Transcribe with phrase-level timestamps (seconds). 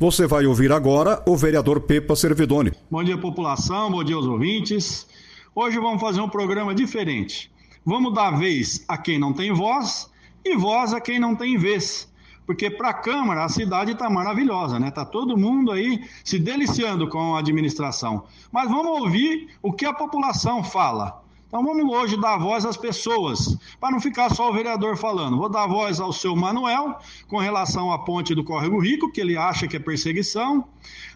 [0.00, 2.70] Você vai ouvir agora o vereador Pepa Servidoni.
[2.88, 5.08] Bom dia, população, bom dia aos ouvintes.
[5.52, 7.50] Hoje vamos fazer um programa diferente.
[7.84, 10.08] Vamos dar vez a quem não tem voz
[10.44, 12.08] e voz a quem não tem vez.
[12.46, 14.86] Porque para a Câmara a cidade está maravilhosa, né?
[14.86, 18.22] Está todo mundo aí se deliciando com a administração.
[18.52, 21.24] Mas vamos ouvir o que a população fala.
[21.48, 25.38] Então vamos hoje dar voz às pessoas, para não ficar só o vereador falando.
[25.38, 29.34] Vou dar voz ao seu Manuel com relação à ponte do Córrego Rico, que ele
[29.34, 30.68] acha que é perseguição.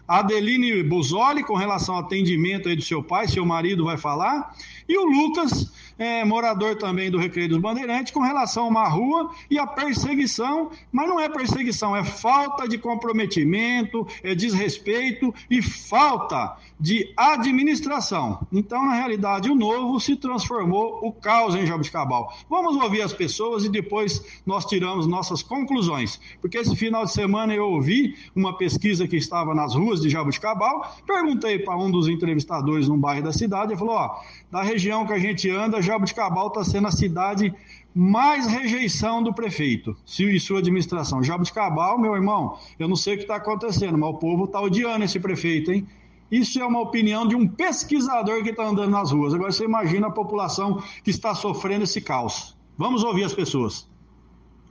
[0.07, 4.55] A Adeline Buzoli com relação ao atendimento aí do seu pai, seu marido vai falar.
[4.89, 9.31] E o Lucas é, morador também do Recreio dos Bandeirantes, com relação a uma rua
[9.49, 16.57] e a perseguição, mas não é perseguição, é falta de comprometimento, é desrespeito e falta
[16.83, 18.45] de administração.
[18.51, 22.35] Então, na realidade, o novo se transformou o caos em Jabuticabal.
[22.49, 27.55] Vamos ouvir as pessoas e depois nós tiramos nossas conclusões, porque esse final de semana
[27.55, 32.89] eu ouvi uma pesquisa que estava nas ruas de Jabuticabal, perguntei para um dos entrevistadores
[32.89, 34.19] num bairro da cidade, ele falou, ó,
[34.51, 37.53] da região que a gente anda, Jabuticabal está sendo a cidade
[37.95, 41.23] mais rejeição do prefeito e sua administração.
[41.23, 45.05] Jabuticabal, meu irmão, eu não sei o que está acontecendo, mas o povo está odiando
[45.05, 45.87] esse prefeito, hein?
[46.33, 49.35] Isso é uma opinião de um pesquisador que está andando nas ruas.
[49.35, 52.57] Agora você imagina a população que está sofrendo esse caos.
[52.75, 53.87] Vamos ouvir as pessoas.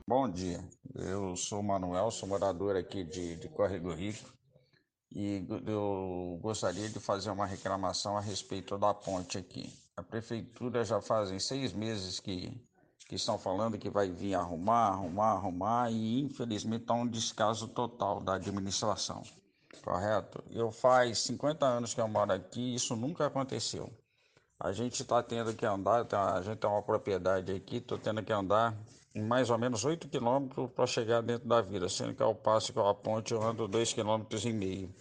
[0.05, 0.58] Bom dia,
[0.92, 4.28] eu sou o Manuel, sou morador aqui de, de Córrego Rico
[5.14, 9.72] e eu gostaria de fazer uma reclamação a respeito da ponte aqui.
[9.96, 12.51] A prefeitura já fazem seis meses que,
[13.06, 18.20] que estão falando que vai vir arrumar, arrumar, arrumar e infelizmente está um descaso total
[18.20, 19.22] da administração,
[19.80, 20.42] correto?
[20.50, 23.90] Eu faz 50 anos que eu moro aqui isso nunca aconteceu.
[24.58, 28.22] A gente está tendo que andar, tá, a gente tem uma propriedade aqui, estou tendo
[28.22, 28.77] que andar
[29.14, 32.78] mais ou menos 8 quilômetros para chegar dentro da vila, sendo que ao passo que
[32.78, 34.94] a ponte eu ando 2,5 quilômetros e meio.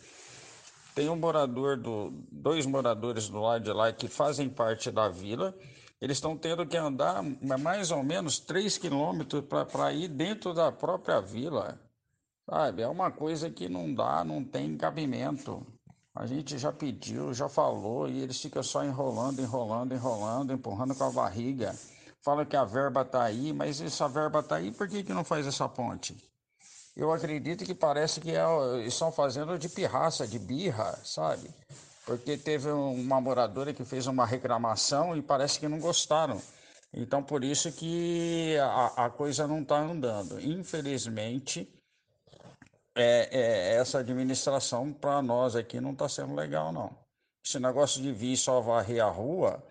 [0.93, 5.55] Tem um morador do dois moradores do lado de lá que fazem parte da vila.
[6.01, 7.23] Eles estão tendo que andar
[7.59, 11.79] mais ou menos 3 quilômetros para ir dentro da própria vila.
[12.50, 12.81] Sabe?
[12.81, 15.66] É uma coisa que não dá, não tem cabimento.
[16.16, 21.06] A gente já pediu, já falou e eles ficam só enrolando, enrolando, enrolando, empurrando com
[21.06, 21.74] a barriga.
[22.24, 25.24] Fala que a verba está aí, mas essa verba está aí, por que, que não
[25.24, 26.16] faz essa ponte?
[26.96, 28.44] eu acredito que parece que é,
[28.85, 31.50] estão fazendo de pirraça, de birra, sabe?
[32.06, 36.41] Porque teve uma moradora que fez uma reclamação e parece que não gostaram.
[36.94, 40.40] Então, por isso que a, a coisa não está andando.
[40.41, 41.72] Infelizmente,
[42.96, 46.91] é, é essa administração para nós aqui não está sendo legal, não.
[47.46, 49.63] Esse negócio de vir só varrer a rua,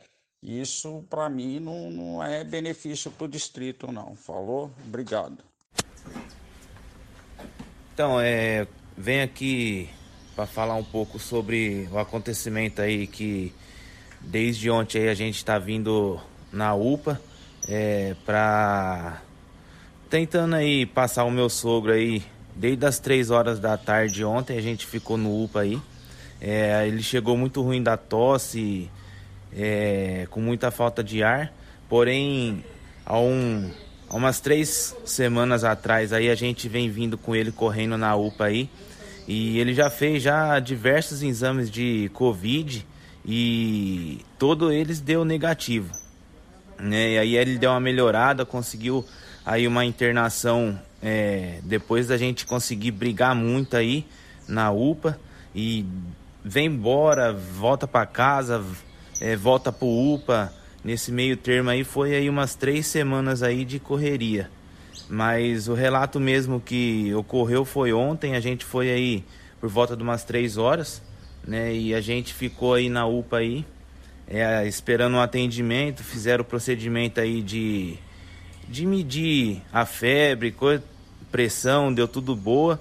[0.42, 4.14] isso para mim não, não é benefício para o distrito, não.
[4.14, 4.70] Falou?
[4.86, 5.38] Obrigado.
[7.92, 8.66] Então, é,
[8.96, 9.88] vem aqui
[10.34, 13.54] para falar um pouco sobre o acontecimento aí que
[14.20, 16.20] desde ontem aí a gente está vindo
[16.52, 17.20] na UPA
[17.68, 19.22] é, para
[20.08, 24.62] tentando aí passar o meu sogro aí desde as três horas da tarde ontem a
[24.62, 25.80] gente ficou no UPA aí.
[26.40, 28.90] É, ele chegou muito ruim da tosse,
[29.54, 31.52] é, com muita falta de ar,
[31.88, 32.64] porém
[33.04, 33.70] há um
[34.10, 38.46] Há umas três semanas atrás aí a gente vem vindo com ele correndo na UPA
[38.46, 38.68] aí.
[39.28, 42.84] E ele já fez já diversos exames de Covid
[43.24, 45.94] e todos eles deu negativo.
[46.76, 47.12] Né?
[47.12, 49.04] E aí ele deu uma melhorada, conseguiu
[49.50, 54.06] aí uma internação é, depois da gente conseguir brigar muito aí
[54.46, 55.18] na UPA
[55.54, 55.84] e
[56.44, 58.64] vem embora, volta para casa,
[59.20, 60.52] é, volta pro UPA
[60.82, 64.50] Nesse meio termo aí foi aí umas três semanas aí de correria.
[65.08, 69.24] Mas o relato mesmo que ocorreu foi ontem, a gente foi aí
[69.60, 71.02] por volta de umas três horas,
[71.46, 71.74] né?
[71.74, 73.64] E a gente ficou aí na UPA aí,
[74.26, 77.98] é, esperando um atendimento, fizeram o procedimento aí de,
[78.70, 80.54] de medir a febre,
[81.30, 82.80] pressão, deu tudo boa.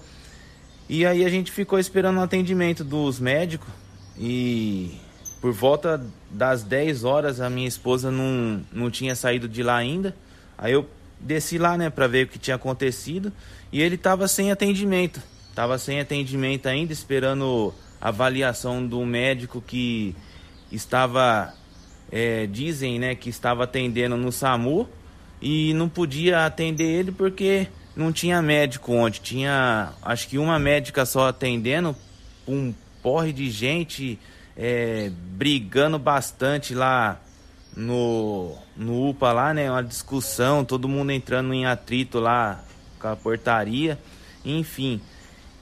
[0.87, 3.69] E aí a gente ficou esperando o atendimento dos médicos
[4.17, 4.95] e
[5.41, 10.15] por volta das 10 horas a minha esposa não, não tinha saído de lá ainda.
[10.57, 10.87] Aí eu
[11.19, 13.33] desci lá, né, para ver o que tinha acontecido
[13.71, 15.21] e ele tava sem atendimento.
[15.49, 20.15] Estava sem atendimento ainda, esperando avaliação do médico que
[20.71, 21.53] estava,
[22.11, 24.87] é, dizem, né, que estava atendendo no SAMU
[25.41, 29.19] e não podia atender ele porque não tinha médico onde.
[29.19, 31.95] Tinha, acho que uma médica só atendendo,
[32.47, 34.19] um porre de gente
[34.55, 37.19] é, brigando bastante lá
[37.75, 39.69] no, no UPA lá, né?
[39.71, 42.63] Uma discussão, todo mundo entrando em atrito lá
[42.99, 43.97] com a portaria.
[44.43, 45.01] Enfim,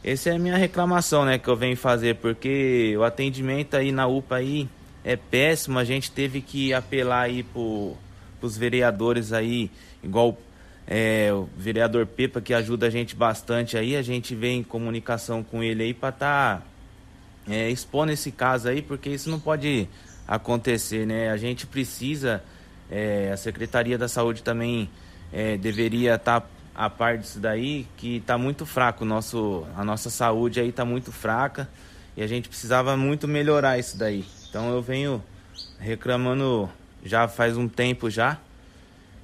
[0.04, 1.38] essa é a minha reclamação, né?
[1.38, 4.68] Que eu venho fazer, porque o atendimento aí na UPA aí
[5.04, 5.78] é péssimo.
[5.78, 7.96] A gente teve que apelar aí pro,
[8.40, 9.70] pros vereadores aí,
[10.04, 10.38] igual
[10.86, 13.96] é, o vereador Pepa, que ajuda a gente bastante aí.
[13.96, 16.64] A gente vem em comunicação com ele aí para estar tá,
[17.54, 19.88] é, expondo esse caso aí, porque isso não pode
[20.28, 21.30] acontecer, né?
[21.30, 22.44] A gente precisa,
[22.90, 24.90] é, a Secretaria da Saúde também
[25.32, 26.48] é, deveria estar tá
[26.78, 31.12] a par disso daí, que está muito fraco, nosso, a nossa saúde aí está muito
[31.12, 31.68] fraca
[32.16, 34.24] e a gente precisava muito melhorar isso daí.
[34.48, 35.24] Então eu venho
[35.80, 36.70] reclamando
[37.08, 38.38] já faz um tempo já.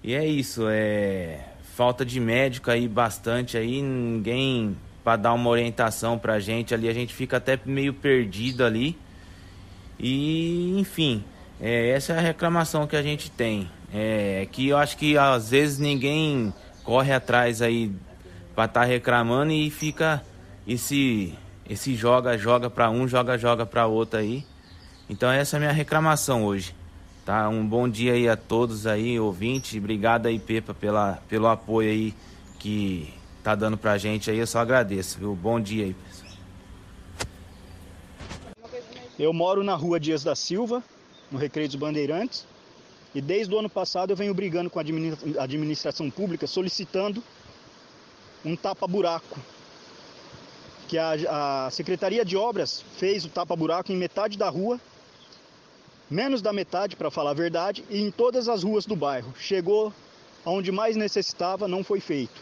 [0.04, 1.40] E é isso, é
[1.76, 6.94] falta de médico aí bastante aí, ninguém para dar uma orientação pra gente ali, a
[6.94, 8.98] gente fica até meio perdido ali.
[10.00, 11.24] E, enfim,
[11.60, 13.70] é, essa é a reclamação que a gente tem.
[13.94, 16.54] É que eu acho que às vezes ninguém
[16.84, 17.92] corre atrás aí
[18.56, 20.24] para estar tá reclamando e fica
[20.68, 21.34] esse
[21.70, 24.44] esse joga joga para um, joga joga para outro aí.
[25.10, 26.74] Então essa é a minha reclamação hoje.
[27.26, 27.48] Tá?
[27.48, 29.78] Um bom dia aí a todos aí, ouvintes.
[29.78, 32.14] Obrigado aí, Pepa, pela, pelo apoio aí
[32.60, 34.38] que tá dando pra gente aí.
[34.38, 35.34] Eu só agradeço, viu?
[35.34, 36.34] Bom dia aí, pessoal.
[39.18, 40.84] Eu moro na rua Dias da Silva,
[41.32, 42.46] no Recreio dos Bandeirantes,
[43.16, 44.84] e desde o ano passado eu venho brigando com a
[45.44, 47.24] administração pública solicitando
[48.44, 49.40] um tapa-buraco.
[50.90, 54.78] Que a, a Secretaria de Obras fez o tapa-buraco em metade da rua,
[56.14, 59.34] menos da metade, para falar a verdade, e em todas as ruas do bairro.
[59.40, 59.92] Chegou
[60.46, 62.40] aonde mais necessitava, não foi feito.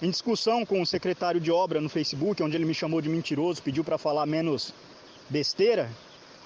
[0.00, 3.62] Em discussão com o secretário de obra no Facebook, onde ele me chamou de mentiroso,
[3.62, 4.72] pediu para falar menos
[5.28, 5.90] besteira,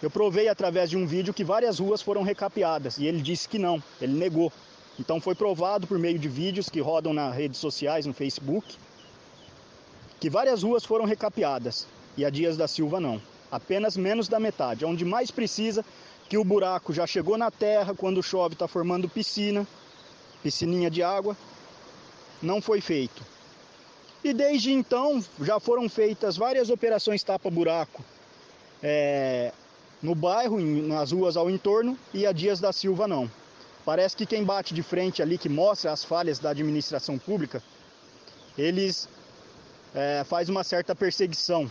[0.03, 3.59] eu provei através de um vídeo que várias ruas foram recapeadas e ele disse que
[3.59, 4.53] não, ele negou.
[4.99, 8.77] Então foi provado por meio de vídeos que rodam nas redes sociais, no Facebook,
[10.21, 11.87] que várias ruas foram recapeadas
[12.17, 13.21] e a Dias da Silva não.
[13.51, 15.85] Apenas menos da metade, onde mais precisa,
[16.29, 19.67] que o buraco já chegou na terra, quando chove está formando piscina,
[20.43, 21.37] piscininha de água,
[22.43, 23.23] não foi feito.
[24.23, 28.05] E desde então já foram feitas várias operações tapa-buraco
[28.83, 29.53] é,
[30.03, 33.31] no bairro, nas ruas ao entorno, e a Dias da Silva não.
[33.85, 37.63] Parece que quem bate de frente ali, que mostra as falhas da administração pública,
[38.57, 39.09] eles
[39.95, 41.71] é, faz uma certa perseguição.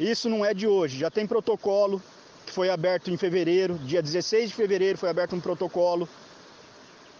[0.00, 2.02] Isso não é de hoje, já tem protocolo
[2.46, 6.08] que foi aberto em fevereiro, dia 16 de fevereiro foi aberto um protocolo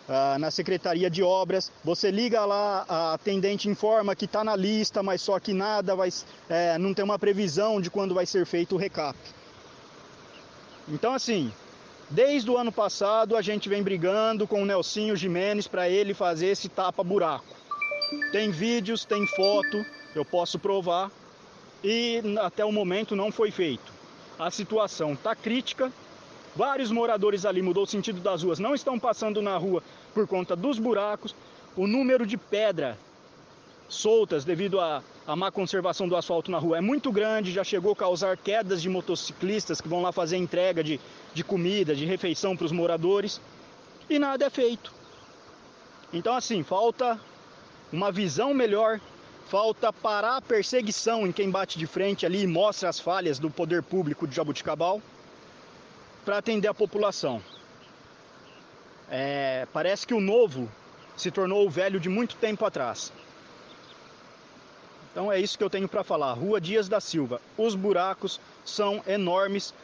[0.08, 1.70] ah, na Secretaria de Obras.
[1.84, 6.08] Você liga lá, a atendente informa que está na lista, mas só que nada vai,
[6.48, 9.16] é, não tem uma previsão de quando vai ser feito o recap.
[10.88, 11.52] Então, assim,
[12.08, 16.46] desde o ano passado a gente vem brigando com o Nelsinho Jimenez para ele fazer
[16.46, 17.44] esse tapa-buraco.
[18.32, 19.84] Tem vídeos, tem foto,
[20.14, 21.10] eu posso provar,
[21.82, 23.92] e até o momento não foi feito.
[24.38, 25.92] A situação está crítica,
[26.54, 29.82] Vários moradores ali mudou o sentido das ruas, não estão passando na rua
[30.12, 31.34] por conta dos buracos.
[31.76, 32.99] O número de pedra
[33.88, 37.92] soltas devido à, à má conservação do asfalto na rua é muito grande, já chegou
[37.92, 41.00] a causar quedas de motociclistas que vão lá fazer entrega de,
[41.32, 43.40] de comida, de refeição para os moradores
[44.08, 44.92] e nada é feito.
[46.12, 47.18] Então, assim, falta
[47.92, 49.00] uma visão melhor,
[49.50, 53.50] falta parar a perseguição em quem bate de frente ali e mostra as falhas do
[53.50, 55.02] poder público de Jabuticabal
[56.25, 57.42] para atender a população.
[59.11, 60.71] É, parece que o novo
[61.16, 63.12] se tornou o velho de muito tempo atrás.
[65.11, 66.33] Então é isso que eu tenho para falar.
[66.35, 67.40] Rua Dias da Silva.
[67.59, 69.75] Os buracos são enormes.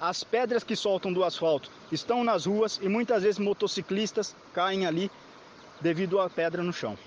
[0.00, 5.08] As pedras que soltam do asfalto estão nas ruas e muitas vezes motociclistas caem ali
[5.80, 6.98] devido à pedra no chão.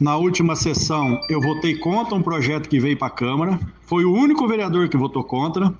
[0.00, 3.60] Na última sessão, eu votei contra um projeto que veio para a Câmara.
[3.82, 5.74] Foi o único vereador que votou contra.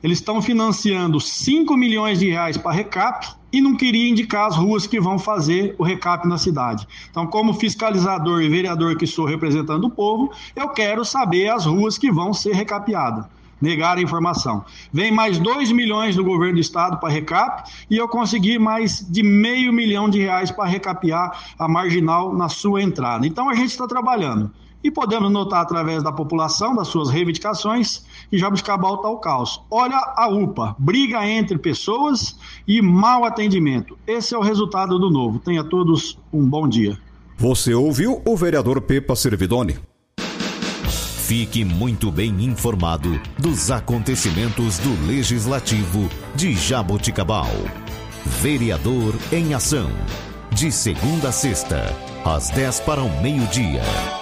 [0.00, 4.86] Eles estão financiando 5 milhões de reais para recap e não queria indicar as ruas
[4.86, 6.86] que vão fazer o recap na cidade.
[7.10, 11.98] Então, como fiscalizador e vereador que sou representando o povo, eu quero saber as ruas
[11.98, 13.26] que vão ser recapeadas.
[13.62, 14.64] Negar a informação.
[14.92, 19.22] Vem mais 2 milhões do governo do estado para recap e eu consegui mais de
[19.22, 23.24] meio milhão de reais para recapear a marginal na sua entrada.
[23.24, 24.50] Então a gente está trabalhando.
[24.82, 29.62] E podemos notar através da população, das suas reivindicações, e Jabuticabal ao caos.
[29.70, 33.96] Olha a UPA, briga entre pessoas e mau atendimento.
[34.06, 35.38] Esse é o resultado do novo.
[35.38, 36.98] Tenha todos um bom dia.
[37.36, 39.91] Você ouviu o vereador Pepa Servidoni.
[41.22, 47.48] Fique muito bem informado dos acontecimentos do Legislativo de Jaboticabal.
[48.26, 49.90] Vereador em Ação.
[50.50, 54.21] De segunda a sexta, às 10 para o meio-dia.